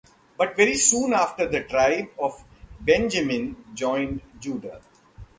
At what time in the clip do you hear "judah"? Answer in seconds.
4.39-4.81